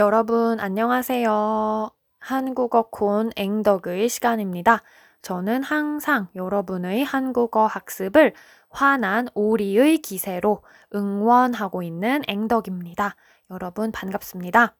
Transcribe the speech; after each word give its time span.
여러분, 0.00 0.58
안녕하세요. 0.60 1.90
한국어 2.20 2.88
콘 2.88 3.30
앵덕의 3.36 4.08
시간입니다. 4.08 4.82
저는 5.20 5.62
항상 5.62 6.28
여러분의 6.34 7.04
한국어 7.04 7.66
학습을 7.66 8.32
환한 8.70 9.28
오리의 9.34 9.98
기세로 9.98 10.64
응원하고 10.94 11.82
있는 11.82 12.22
앵덕입니다. 12.26 13.14
여러분, 13.50 13.92
반갑습니다. 13.92 14.74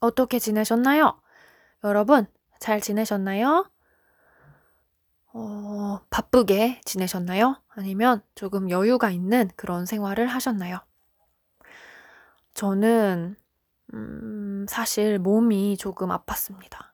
어떻게 0.00 0.38
지내셨나요? 0.38 1.20
여러분, 1.84 2.26
잘 2.58 2.80
지내셨나요? 2.80 3.70
어, 5.34 6.00
바쁘게 6.08 6.80
지내셨나요? 6.86 7.60
아니면 7.68 8.22
조금 8.34 8.70
여유가 8.70 9.10
있는 9.10 9.50
그런 9.56 9.84
생활을 9.84 10.26
하셨나요? 10.26 10.78
저는 12.54 13.36
음, 13.92 14.66
사실 14.68 15.18
몸이 15.18 15.76
조금 15.76 16.08
아팠습니다. 16.08 16.92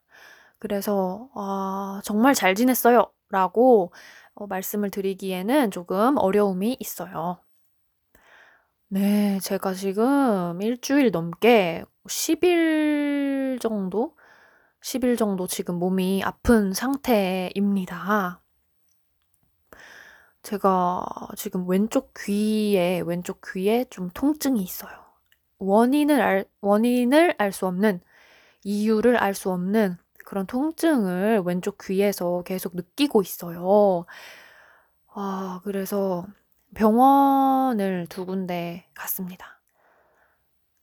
그래서 0.58 1.28
아, 1.34 2.00
정말 2.04 2.34
잘 2.34 2.54
지냈어요. 2.54 3.10
라고 3.30 3.92
어, 4.34 4.46
말씀을 4.46 4.90
드리기에는 4.90 5.70
조금 5.70 6.16
어려움이 6.18 6.76
있어요. 6.80 7.38
네, 8.88 9.38
제가 9.40 9.72
지금 9.74 10.60
일주일 10.60 11.10
넘게 11.12 11.84
10일 12.08 13.58
정도? 13.60 14.16
10일 14.82 15.16
정도 15.16 15.46
지금 15.46 15.76
몸이 15.76 16.22
아픈 16.24 16.72
상태입니다. 16.72 18.42
제가 20.42 21.04
지금 21.36 21.68
왼쪽 21.68 22.12
귀에, 22.18 23.00
왼쪽 23.00 23.40
귀에 23.52 23.84
좀 23.90 24.10
통증이 24.10 24.60
있어요. 24.62 25.09
원인을 25.60 26.20
알, 26.22 26.44
원인을 26.62 27.36
알 27.38 27.52
수 27.52 27.66
없는, 27.66 28.00
이유를 28.64 29.16
알 29.18 29.34
수 29.34 29.50
없는 29.52 29.96
그런 30.26 30.46
통증을 30.46 31.42
왼쪽 31.44 31.78
귀에서 31.78 32.42
계속 32.44 32.76
느끼고 32.76 33.22
있어요. 33.22 34.06
아, 35.14 35.60
그래서 35.64 36.26
병원을 36.74 38.06
두 38.08 38.26
군데 38.26 38.86
갔습니다. 38.94 39.60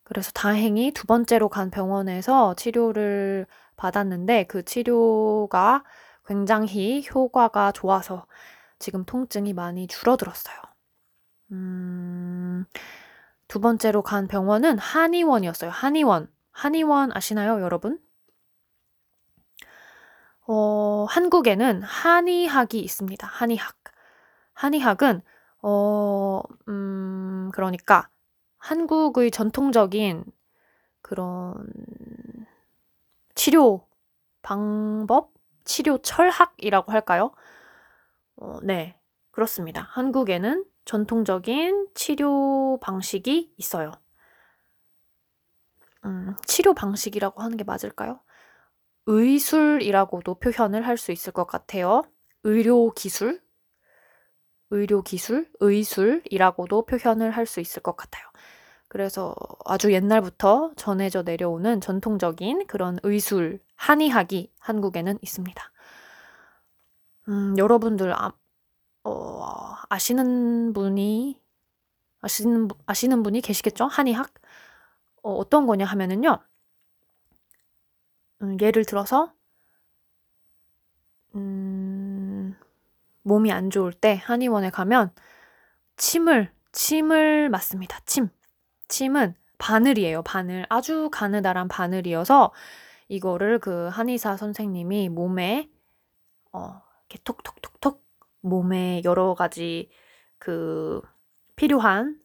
그래서 0.03 0.31
다행히 0.31 0.91
두 0.91 1.05
번째로 1.05 1.49
간 1.49 1.69
병원에서 1.69 2.55
치료를 2.55 3.45
받았는데 3.75 4.45
그 4.45 4.63
치료가 4.63 5.83
굉장히 6.25 7.05
효과가 7.13 7.71
좋아서 7.73 8.25
지금 8.79 9.05
통증이 9.05 9.53
많이 9.53 9.87
줄어들었어요. 9.87 10.55
음, 11.51 12.65
두 13.47 13.59
번째로 13.59 14.01
간 14.01 14.27
병원은 14.27 14.77
한의원이었어요. 14.77 15.71
한의원. 15.71 16.31
한의원 16.51 17.11
아시나요, 17.15 17.61
여러분? 17.61 17.99
어, 20.47 21.05
한국에는 21.09 21.81
한의학이 21.83 22.79
있습니다. 22.79 23.27
한의학. 23.27 23.75
한의학은, 24.53 25.21
어, 25.61 26.41
음, 26.67 27.51
그러니까, 27.53 28.09
한국의 28.57 29.31
전통적인 29.31 30.25
그런 31.01 31.67
치료 33.35 33.87
방법? 34.41 35.31
치료 35.63 35.97
철학이라고 35.99 36.91
할까요? 36.91 37.31
어, 38.37 38.59
네, 38.63 38.99
그렇습니다. 39.31 39.81
한국에는 39.91 40.65
전통적인 40.87 41.89
치료 41.95 42.79
방식이 42.81 43.53
있어요. 43.57 43.93
음, 46.05 46.35
치료 46.45 46.73
방식이라고 46.73 47.41
하는 47.41 47.57
게 47.57 47.63
맞을까요? 47.63 48.19
의술이라고도 49.07 50.35
표현을 50.39 50.85
할 50.87 50.97
수 50.97 51.11
있을 51.11 51.33
것 51.33 51.45
같아요. 51.47 52.03
의료 52.43 52.91
기술, 52.93 53.41
의료 54.69 55.01
기술, 55.01 55.49
의술이라고도 55.59 56.85
표현을 56.85 57.31
할 57.31 57.45
수 57.45 57.59
있을 57.59 57.81
것 57.81 57.95
같아요. 57.97 58.23
그래서 58.89 59.35
아주 59.65 59.91
옛날부터 59.93 60.71
전해져 60.77 61.23
내려오는 61.23 61.81
전통적인 61.81 62.67
그런 62.67 62.99
의술, 63.03 63.59
한의학이 63.75 64.51
한국에는 64.59 65.19
있습니다. 65.21 65.71
음, 67.29 67.55
여러분들 67.57 68.13
아, 68.13 68.31
어, 69.07 69.75
아시는 69.89 70.73
분이 70.73 71.39
아시는 72.19 72.67
아시는 72.85 73.23
분이 73.23 73.39
계시겠죠? 73.39 73.85
한의학 73.85 74.33
어, 75.23 75.33
어떤 75.35 75.65
거냐 75.65 75.85
하면은요. 75.85 76.39
음, 78.41 78.57
예를 78.59 78.83
들어서 78.83 79.33
음, 81.35 82.55
몸이 83.23 83.51
안 83.51 83.69
좋을 83.69 83.93
때 83.93 84.19
한의원에 84.23 84.71
가면 84.71 85.11
침을 85.95 86.51
침을 86.73 87.49
맞습니다. 87.49 87.99
침. 88.05 88.29
침은 88.89 89.35
바늘이에요. 89.57 90.21
바늘. 90.23 90.65
아주 90.69 91.09
가느다란 91.11 91.69
바늘이어서 91.69 92.51
이거를 93.07 93.59
그 93.59 93.87
한의사 93.87 94.35
선생님이 94.35 95.09
몸에 95.09 95.69
어, 96.51 96.81
이렇게 97.09 97.23
톡톡톡톡 97.23 98.06
몸에 98.41 99.01
여러 99.03 99.33
가지 99.33 99.89
그 100.39 101.01
필요한 101.55 102.19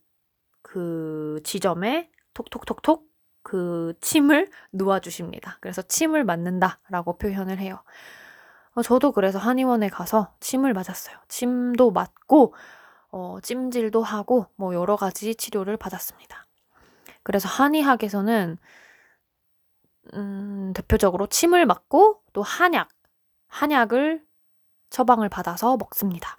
그 0.62 1.40
지점에 1.44 2.10
톡톡톡톡 2.34 3.10
그 3.42 3.94
침을 4.00 4.48
놓아주십니다. 4.70 5.58
그래서 5.60 5.82
침을 5.82 6.24
맞는다라고 6.24 7.18
표현을 7.18 7.58
해요. 7.58 7.82
어, 8.74 8.82
저도 8.82 9.12
그래서 9.12 9.38
한의원에 9.38 9.88
가서 9.88 10.34
침을 10.40 10.72
맞았어요. 10.72 11.16
침도 11.28 11.90
맞고, 11.90 12.54
어, 13.10 13.38
찜질도 13.42 14.02
하고, 14.02 14.46
뭐 14.56 14.74
여러 14.74 14.96
가지 14.96 15.34
치료를 15.34 15.76
받았습니다. 15.76 16.46
그래서 17.22 17.48
한의학에서는, 17.48 18.56
음, 20.14 20.72
대표적으로 20.74 21.26
침을 21.26 21.66
맞고, 21.66 22.22
또 22.32 22.42
한약, 22.42 22.88
한약을 23.48 24.24
처방을 24.92 25.28
받아서 25.28 25.76
먹습니다. 25.76 26.36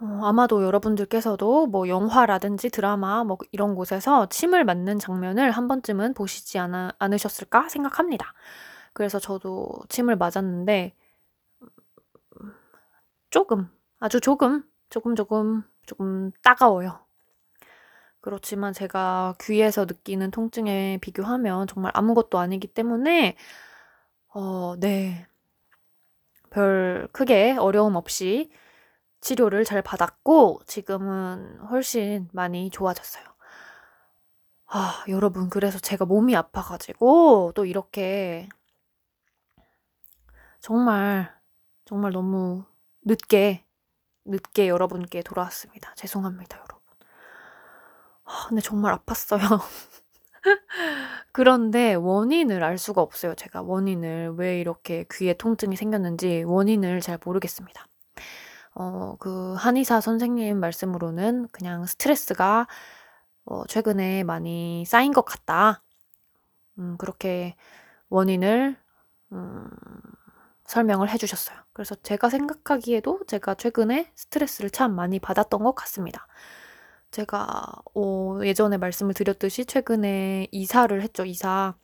어, 0.00 0.20
아마도 0.22 0.62
여러분들께서도 0.62 1.66
뭐 1.66 1.88
영화라든지 1.88 2.70
드라마 2.70 3.24
뭐 3.24 3.36
이런 3.50 3.74
곳에서 3.74 4.28
침을 4.28 4.64
맞는 4.64 5.00
장면을 5.00 5.50
한 5.50 5.66
번쯤은 5.66 6.14
보시지 6.14 6.58
않아, 6.58 6.92
않으셨을까 6.98 7.68
생각합니다. 7.68 8.32
그래서 8.92 9.18
저도 9.18 9.68
침을 9.88 10.16
맞았는데 10.16 10.94
조금 13.30 13.68
아주 14.00 14.20
조금 14.20 14.62
조금 14.90 15.16
조금 15.16 15.62
조금 15.86 16.30
따가워요. 16.42 17.04
그렇지만 18.20 18.72
제가 18.72 19.34
귀에서 19.40 19.84
느끼는 19.84 20.30
통증에 20.30 20.98
비교하면 21.00 21.66
정말 21.66 21.92
아무것도 21.94 22.38
아니기 22.38 22.66
때문에 22.68 23.36
어, 24.34 24.76
네. 24.78 25.27
별 26.50 27.08
크게 27.12 27.56
어려움 27.58 27.96
없이 27.96 28.50
치료를 29.20 29.64
잘 29.64 29.82
받았고 29.82 30.62
지금은 30.66 31.60
훨씬 31.70 32.28
많이 32.32 32.70
좋아졌어요. 32.70 33.24
아, 34.66 35.04
여러분 35.08 35.48
그래서 35.50 35.78
제가 35.78 36.04
몸이 36.04 36.36
아파 36.36 36.62
가지고 36.62 37.52
또 37.54 37.64
이렇게 37.64 38.48
정말 40.60 41.34
정말 41.84 42.12
너무 42.12 42.64
늦게 43.02 43.64
늦게 44.26 44.68
여러분께 44.68 45.22
돌아왔습니다. 45.22 45.94
죄송합니다, 45.94 46.58
여러분. 46.58 46.78
아, 48.24 48.46
근데 48.48 48.60
정말 48.60 48.94
아팠어요. 48.98 49.40
그런데 51.38 51.94
원인을 51.94 52.64
알 52.64 52.78
수가 52.78 53.00
없어요. 53.00 53.36
제가 53.36 53.62
원인을 53.62 54.34
왜 54.38 54.58
이렇게 54.58 55.06
귀에 55.08 55.34
통증이 55.34 55.76
생겼는지 55.76 56.42
원인을 56.42 57.00
잘 57.00 57.16
모르겠습니다. 57.24 57.86
어, 58.74 59.14
그 59.20 59.54
한의사 59.54 60.00
선생님 60.00 60.58
말씀으로는 60.58 61.46
그냥 61.52 61.86
스트레스가 61.86 62.66
어, 63.44 63.64
최근에 63.68 64.24
많이 64.24 64.84
쌓인 64.84 65.12
것 65.12 65.24
같다. 65.24 65.84
음, 66.80 66.96
그렇게 66.98 67.54
원인을 68.08 68.76
음, 69.30 69.70
설명을 70.64 71.08
해주셨어요. 71.08 71.56
그래서 71.72 71.94
제가 72.02 72.30
생각하기에도 72.30 73.20
제가 73.28 73.54
최근에 73.54 74.10
스트레스를 74.16 74.70
참 74.70 74.92
많이 74.92 75.20
받았던 75.20 75.62
것 75.62 75.76
같습니다. 75.76 76.26
제가 77.10 77.64
어, 77.94 78.40
예전에 78.42 78.76
말씀을 78.76 79.14
드렸듯이 79.14 79.64
최근에 79.64 80.48
이사를 80.52 81.00
했죠, 81.02 81.24
이사. 81.24 81.74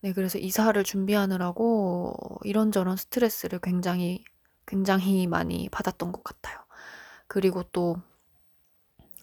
네, 0.00 0.12
그래서 0.12 0.38
이사를 0.38 0.82
준비하느라고 0.84 2.38
이런저런 2.44 2.96
스트레스를 2.96 3.58
굉장히, 3.60 4.24
굉장히 4.66 5.26
많이 5.26 5.68
받았던 5.70 6.12
것 6.12 6.22
같아요. 6.22 6.58
그리고 7.26 7.64
또 7.72 7.96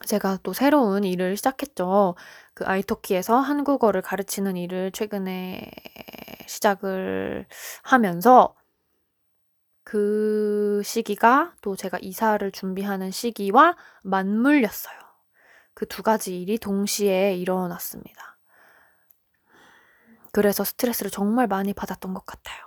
제가 0.06 0.40
또 0.44 0.54
새로운 0.54 1.04
일을 1.04 1.38
시작했죠. 1.38 2.16
그 2.54 2.66
아이토키에서 2.66 3.38
한국어를 3.40 4.02
가르치는 4.02 4.58
일을 4.58 4.92
최근에 4.92 5.72
시작을 6.48 7.46
하면서 7.84 8.56
그 9.84 10.82
시기가 10.84 11.54
또 11.62 11.76
제가 11.76 12.00
이사를 12.02 12.52
준비하는 12.52 13.12
시기와 13.12 13.76
맞물렸어요. 14.04 15.05
그 15.76 15.86
두 15.86 16.02
가지 16.04 16.42
일이 16.42 16.58
동시에 16.58 17.36
일어났습니다. 17.36 18.38
그래서 20.32 20.64
스트레스를 20.64 21.12
정말 21.12 21.48
많이 21.48 21.74
받았던 21.74 22.14
것 22.14 22.26
같아요. 22.26 22.58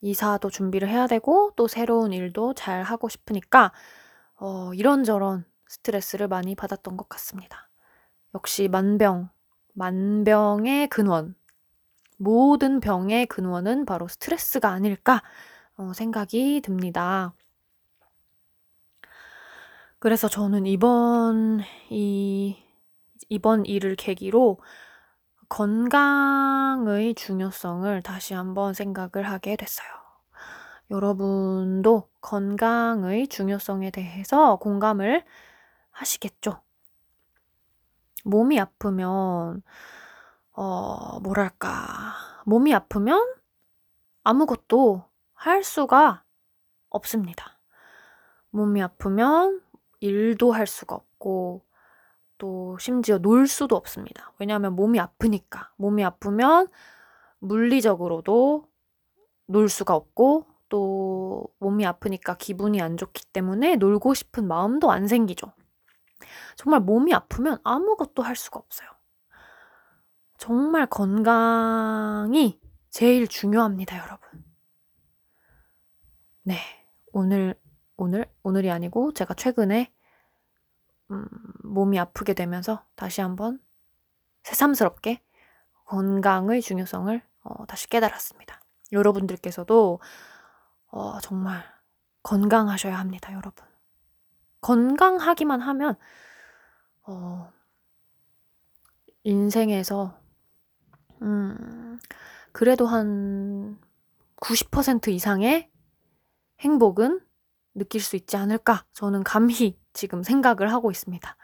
이사도 0.00 0.50
준비를 0.50 0.88
해야 0.88 1.06
되고 1.06 1.52
또 1.56 1.68
새로운 1.68 2.12
일도 2.12 2.54
잘 2.54 2.82
하고 2.82 3.08
싶으니까 3.08 3.72
어, 4.34 4.74
이런저런 4.74 5.44
스트레스를 5.68 6.28
많이 6.28 6.54
받았던 6.56 6.96
것 6.96 7.08
같습니다. 7.08 7.70
역시 8.34 8.68
만병, 8.68 9.30
만병의 9.74 10.88
근원, 10.88 11.36
모든 12.18 12.80
병의 12.80 13.26
근원은 13.26 13.86
바로 13.86 14.08
스트레스가 14.08 14.70
아닐까 14.70 15.22
어, 15.76 15.92
생각이 15.94 16.60
듭니다. 16.62 17.34
그래서 20.02 20.26
저는 20.26 20.66
이번 20.66 21.60
이 21.88 22.56
이번 23.28 23.64
일을 23.64 23.94
계기로 23.94 24.58
건강의 25.48 27.14
중요성을 27.14 28.02
다시 28.02 28.34
한번 28.34 28.74
생각을 28.74 29.30
하게 29.30 29.54
됐어요. 29.54 29.86
여러분도 30.90 32.08
건강의 32.20 33.28
중요성에 33.28 33.92
대해서 33.92 34.56
공감을 34.56 35.24
하시겠죠? 35.92 36.60
몸이 38.24 38.58
아프면, 38.58 39.62
어, 40.50 41.20
뭐랄까. 41.20 42.16
몸이 42.44 42.74
아프면 42.74 43.24
아무것도 44.24 45.04
할 45.32 45.62
수가 45.62 46.24
없습니다. 46.90 47.60
몸이 48.50 48.82
아프면 48.82 49.62
일도 50.02 50.52
할 50.52 50.66
수가 50.66 50.94
없고, 50.94 51.64
또 52.38 52.76
심지어 52.78 53.18
놀 53.18 53.46
수도 53.46 53.76
없습니다. 53.76 54.32
왜냐하면 54.38 54.74
몸이 54.74 54.98
아프니까. 54.98 55.72
몸이 55.76 56.04
아프면 56.04 56.68
물리적으로도 57.38 58.66
놀 59.46 59.68
수가 59.68 59.94
없고, 59.94 60.46
또 60.68 61.46
몸이 61.58 61.86
아프니까 61.86 62.36
기분이 62.36 62.80
안 62.80 62.96
좋기 62.96 63.26
때문에 63.26 63.76
놀고 63.76 64.14
싶은 64.14 64.48
마음도 64.48 64.90
안 64.90 65.06
생기죠. 65.06 65.52
정말 66.56 66.80
몸이 66.80 67.12
아프면 67.14 67.58
아무것도 67.62 68.22
할 68.22 68.36
수가 68.36 68.58
없어요. 68.58 68.88
정말 70.38 70.86
건강이 70.86 72.60
제일 72.90 73.28
중요합니다, 73.28 73.96
여러분. 73.98 74.44
네. 76.42 76.56
오늘, 77.12 77.54
오늘, 78.02 78.26
오늘이 78.42 78.68
아니고 78.68 79.12
제가 79.12 79.34
최근에 79.34 79.92
음, 81.12 81.24
몸이 81.62 82.00
아프게 82.00 82.34
되면서 82.34 82.84
다시 82.96 83.20
한번 83.20 83.60
새삼스럽게 84.42 85.22
건강의 85.84 86.62
중요성을 86.62 87.22
어, 87.44 87.66
다시 87.66 87.88
깨달았습니다. 87.88 88.60
여러분들께서도 88.90 90.00
어, 90.88 91.20
정말 91.20 91.62
건강하셔야 92.24 92.98
합니다, 92.98 93.32
여러분. 93.32 93.64
건강하기만 94.62 95.60
하면 95.60 95.94
어, 97.04 97.52
인생에서 99.22 100.18
음, 101.22 102.00
그래도 102.50 102.88
한 102.88 103.78
90% 104.40 105.06
이상의 105.06 105.70
행복은 106.58 107.20
느낄 107.74 108.00
수 108.00 108.16
있지 108.16 108.36
않을까? 108.36 108.84
저는 108.92 109.24
감히 109.24 109.78
지금 109.92 110.22
생각을 110.22 110.72
하고 110.72 110.90
있습니다. 110.90 111.36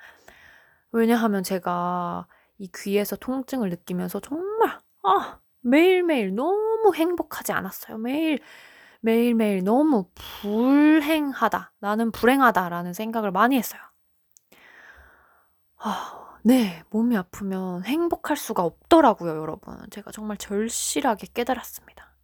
왜냐하면 0.93 1.43
제가 1.43 2.27
이 2.59 2.71
귀에서 2.75 3.17
통증을 3.17 3.71
느끼면서 3.71 4.21
정말 4.21 4.79
아, 5.05 5.39
매일매일 5.61 6.35
너무 6.35 6.93
행복하지 6.95 7.53
않았어요. 7.53 7.99
매일 7.99 8.41
매일매일 9.01 9.63
너무 9.63 10.11
불행하다. 10.15 11.73
나는 11.79 12.11
불행하다라는 12.11 12.93
생각을 12.95 13.31
많이 13.31 13.57
했어요. 13.57 13.81
아, 15.77 16.37
네, 16.43 16.83
몸이 16.91 17.17
아프면 17.17 17.85
행복할 17.85 18.37
수가 18.37 18.65
없더라고요, 18.65 19.37
여러분. 19.41 19.79
제가 19.91 20.11
정말 20.11 20.37
절실하게 20.37 21.29
깨달았습니다. 21.33 22.17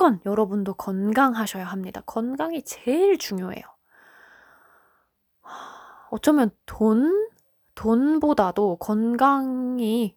무조건 0.00 0.18
여러분도 0.24 0.72
건강하셔야 0.74 1.66
합니다. 1.66 2.02
건강이 2.06 2.62
제일 2.62 3.18
중요해요. 3.18 3.62
어쩌면 6.10 6.50
돈, 6.64 7.28
돈보다도 7.74 8.78
건강이, 8.78 10.16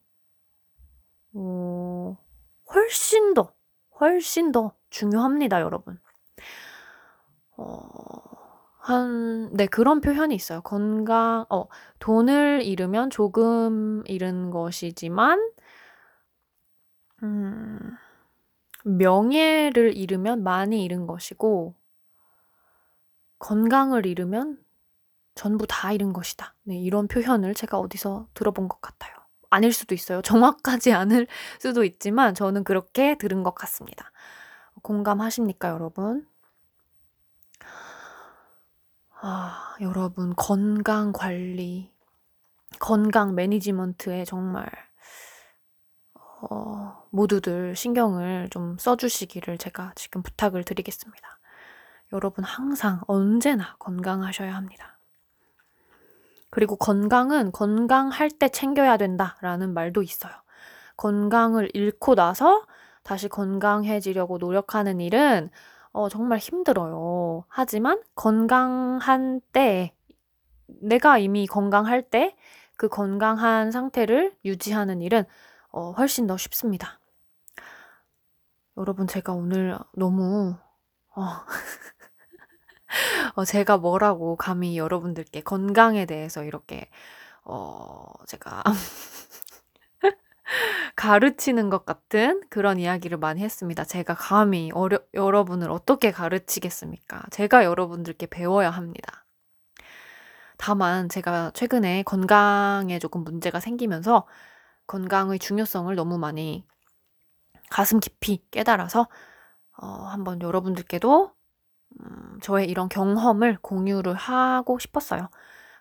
어, 1.33 2.17
훨씬 2.73 3.33
더, 3.33 3.53
훨씬 3.99 4.53
더 4.53 4.73
중요합니다, 4.89 5.59
여러분. 5.59 5.99
어, 7.57 7.83
한, 8.77 9.51
네, 9.51 9.65
그런 9.65 9.99
표현이 9.99 10.33
있어요. 10.33 10.61
건강, 10.61 11.45
어, 11.49 11.67
돈을 11.99 12.61
잃으면 12.63 13.09
조금 13.09 14.01
잃은 14.07 14.49
것이지만, 14.49 15.51
음, 17.23 17.97
명예를 18.83 19.95
잃으면 19.95 20.43
많이 20.43 20.83
잃은 20.83 21.07
것이고, 21.07 21.75
건강을 23.39 24.05
잃으면 24.05 24.63
전부 25.35 25.65
다 25.67 25.91
잃은 25.91 26.13
것이다. 26.13 26.53
네, 26.63 26.77
이런 26.79 27.07
표현을 27.07 27.53
제가 27.53 27.79
어디서 27.79 28.27
들어본 28.33 28.67
것 28.69 28.81
같아요. 28.81 29.13
아닐 29.49 29.73
수도 29.73 29.93
있어요. 29.95 30.21
정확하지 30.23 30.93
않을 30.93 31.27
수도 31.59 31.83
있지만 31.83 32.33
저는 32.35 32.63
그렇게 32.63 33.17
들은 33.17 33.43
것 33.43 33.53
같습니다. 33.55 34.11
공감하십니까, 34.81 35.69
여러분? 35.69 36.27
아, 39.21 39.75
여러분, 39.79 40.35
건강 40.35 41.13
관리, 41.13 41.91
건강 42.79 43.35
매니지먼트에 43.35 44.25
정말, 44.25 44.69
어, 46.49 47.03
모두들 47.09 47.75
신경을 47.75 48.49
좀 48.49 48.77
써주시기를 48.77 49.57
제가 49.57 49.93
지금 49.95 50.21
부탁을 50.21 50.63
드리겠습니다. 50.63 51.39
여러분 52.11 52.43
항상 52.43 53.01
언제나 53.07 53.75
건강하셔야 53.79 54.55
합니다. 54.55 54.97
그리고 56.49 56.75
건강은 56.75 57.51
건강할 57.51 58.29
때 58.29 58.49
챙겨야 58.49 58.97
된다라는 58.97 59.73
말도 59.73 60.03
있어요. 60.03 60.33
건강을 60.97 61.69
잃고 61.73 62.15
나서 62.15 62.65
다시 63.01 63.27
건강해지려고 63.27 64.37
노력하는 64.37 64.99
일은 65.01 65.49
어, 65.91 66.09
정말 66.09 66.37
힘들어요. 66.37 67.45
하지만 67.47 68.01
건강한 68.15 69.41
때, 69.51 69.93
내가 70.67 71.17
이미 71.17 71.47
건강할 71.47 72.09
때 72.09 72.35
그 72.75 72.89
건강한 72.89 73.71
상태를 73.71 74.35
유지하는 74.43 75.01
일은 75.01 75.23
어, 75.73 75.91
훨씬 75.91 76.27
더 76.27 76.37
쉽습니다. 76.37 76.99
여러분, 78.77 79.07
제가 79.07 79.33
오늘 79.33 79.77
너무, 79.95 80.55
어, 81.15 81.21
어, 83.35 83.45
제가 83.45 83.77
뭐라고 83.77 84.35
감히 84.35 84.77
여러분들께 84.77 85.41
건강에 85.41 86.05
대해서 86.05 86.43
이렇게, 86.43 86.89
어, 87.43 88.05
제가 88.27 88.63
가르치는 90.95 91.69
것 91.69 91.85
같은 91.85 92.41
그런 92.49 92.79
이야기를 92.79 93.17
많이 93.17 93.41
했습니다. 93.41 93.83
제가 93.83 94.15
감히 94.15 94.71
어려, 94.73 94.99
여러분을 95.13 95.69
어떻게 95.71 96.11
가르치겠습니까? 96.11 97.23
제가 97.31 97.63
여러분들께 97.63 98.27
배워야 98.27 98.69
합니다. 98.69 99.25
다만 100.57 101.09
제가 101.09 101.51
최근에 101.53 102.03
건강에 102.03 102.99
조금 102.99 103.23
문제가 103.23 103.59
생기면서 103.59 104.25
건강의 104.93 105.39
중요성을 105.39 105.95
너무 105.95 106.19
많이 106.19 106.63
가슴 107.71 107.99
깊이 107.99 108.45
깨달아서 108.51 109.07
어, 109.79 109.87
한번 109.87 110.39
여러분들께도 110.39 111.31
음, 111.99 112.39
저의 112.43 112.69
이런 112.69 112.89
경험을 112.89 113.57
공유를 113.59 114.13
하고 114.13 114.77
싶었어요. 114.77 115.29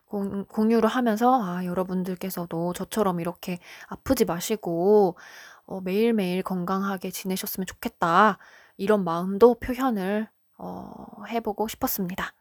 공, 0.06 0.46
공유를 0.46 0.88
하면서 0.88 1.42
아, 1.42 1.62
여러분들께서도 1.66 2.72
저처럼 2.72 3.20
이렇게 3.20 3.58
아프지 3.88 4.24
마시고 4.24 5.18
어, 5.66 5.82
매일매일 5.82 6.42
건강하게 6.42 7.10
지내셨으면 7.10 7.66
좋겠다. 7.66 8.38
이런 8.78 9.04
마음도 9.04 9.56
표현을 9.56 10.26
어, 10.56 11.24
해보고 11.28 11.68
싶었습니다. 11.68 12.32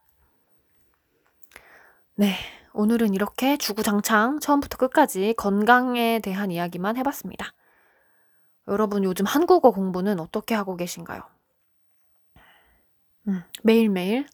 네, 2.16 2.34
오늘은 2.74 3.14
이렇게 3.14 3.58
주구장창 3.58 4.40
처음부터 4.40 4.78
끝까지 4.78 5.34
건강에 5.38 6.20
대한 6.20 6.52
이야기만 6.52 6.96
해봤습니다. 6.98 7.54
여러분 8.68 9.04
요즘 9.04 9.26
한국어 9.26 9.72
공부는 9.72 10.20
어떻게 10.20 10.56
하고 10.56 10.78
계신가요? 10.78 11.22
음, 13.28 13.44
매일매일 13.64 14.26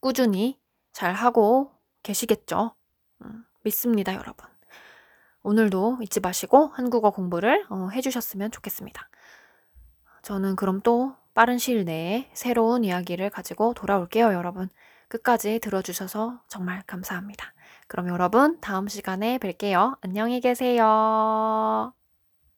꾸준히 0.00 0.58
잘 0.92 1.14
하고 1.14 1.72
계시겠죠? 2.02 2.74
음, 3.22 3.44
믿습니다, 3.64 4.14
여러분. 4.14 4.46
오늘도 5.42 5.98
잊지 6.02 6.20
마시고 6.20 6.68
한국어 6.68 7.10
공부를 7.10 7.66
어, 7.70 7.88
해주셨으면 7.92 8.50
좋겠습니다. 8.50 9.08
저는 10.22 10.56
그럼 10.56 10.80
또 10.82 11.16
빠른 11.34 11.58
시일 11.58 11.84
내에 11.84 12.28
새로운 12.34 12.84
이야기를 12.84 13.30
가지고 13.30 13.72
돌아올게요, 13.74 14.32
여러분. 14.34 14.68
끝까지 15.08 15.58
들어주셔서 15.60 16.42
정말 16.48 16.82
감사합니다. 16.86 17.54
그럼 17.88 18.08
여러분, 18.08 18.60
다음 18.60 18.86
시간에 18.88 19.38
뵐게요. 19.38 19.98
안녕히 20.02 20.40
계세요. 20.40 21.97